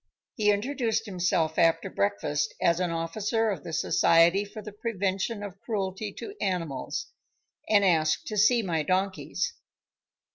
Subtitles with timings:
[0.33, 5.61] He introduced himself after breakfast as an officer of the Society for the Prevention of
[5.61, 7.05] Cruelty to Animals,
[7.69, 9.53] and asked to see my donkeys.